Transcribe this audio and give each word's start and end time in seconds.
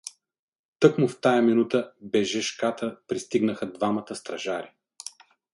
Тъкмо 0.79 1.07
в 1.07 1.21
тая 1.21 1.41
минута 1.41 1.91
бежешката 2.01 2.97
пристигнаха 3.07 3.71
двамата 3.73 4.15
стражари. 4.15 4.71